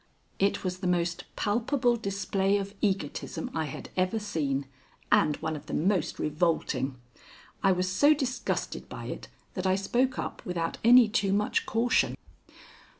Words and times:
It 0.39 0.63
was 0.63 0.79
the 0.79 0.87
most 0.87 1.25
palpable 1.35 1.95
display 1.95 2.57
of 2.57 2.73
egotism 2.81 3.51
I 3.53 3.65
had 3.65 3.91
ever 3.95 4.17
seen 4.17 4.65
and 5.11 5.37
one 5.37 5.55
of 5.55 5.67
the 5.67 5.75
most 5.75 6.17
revolting. 6.17 6.95
I 7.61 7.71
was 7.71 7.87
so 7.87 8.15
disgusted 8.15 8.89
by 8.89 9.05
it 9.05 9.27
that 9.53 9.67
I 9.67 9.75
spoke 9.75 10.17
up 10.17 10.43
without 10.43 10.79
any 10.83 11.07
too 11.07 11.33
much 11.33 11.67
caution. 11.67 12.15